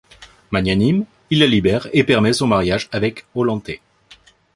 [0.49, 3.81] Magnanime, il la libère et permet son mariage avec Ollantay.